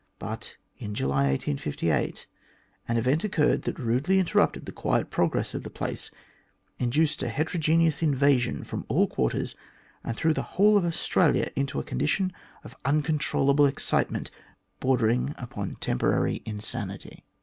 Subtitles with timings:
[0.17, 2.25] But in July, 1858,
[2.87, 6.09] an event occurred that rudely interrupted the quiet progress of the place,
[6.79, 9.55] induced a heterogeneous invasion from all quarters,
[10.03, 12.33] and threw the whole of Australia into a condition
[12.63, 14.31] of uncontrollable excite ment
[14.79, 17.23] bordering upon temporary insanity.